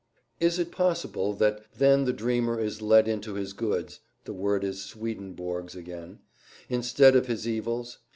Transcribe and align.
Is 0.39 0.57
it 0.57 0.71
possible 0.71 1.33
that 1.33 1.63
then 1.77 2.05
the 2.05 2.11
dreamer 2.11 2.59
is 2.59 2.81
let 2.81 3.07
into 3.07 3.35
his 3.35 3.53
goods 3.53 3.99
(the 4.25 4.33
word 4.33 4.63
is 4.63 4.81
Swedenborg's 4.83 5.75
again) 5.75 6.21
instead 6.69 7.15
of 7.15 7.27
his 7.27 7.47
evils? 7.47 7.99